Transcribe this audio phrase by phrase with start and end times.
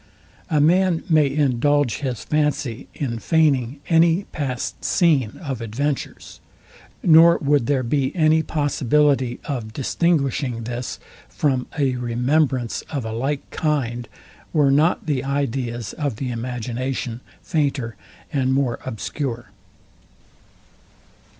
[0.49, 6.39] A man may indulge his fancy in feigning any past scene of adventures;
[7.03, 10.97] nor would there be any possibility of distinguishing this
[11.29, 14.09] from a remembrance of a like kind,
[14.53, 17.95] were not the ideas of the imagination fainter
[18.33, 19.51] and more obscure.